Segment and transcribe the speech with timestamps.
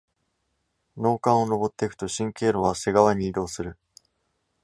[0.97, 3.77] 脳幹を上っていくと、神経路は背側に移動する。